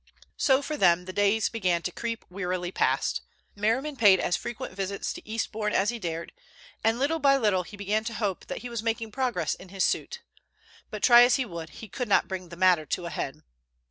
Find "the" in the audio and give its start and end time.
1.05-1.13, 12.49-12.55